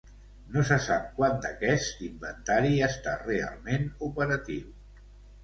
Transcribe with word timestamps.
No 0.53 0.61
se 0.69 0.77
sap 0.85 1.03
quant 1.19 1.37
d'aquest 1.43 2.01
inventari 2.07 2.73
està 2.89 3.15
realment 3.27 3.87
operatiu. 4.11 4.75